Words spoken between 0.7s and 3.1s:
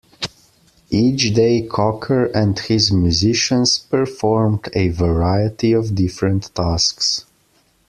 Each day, Cocker and his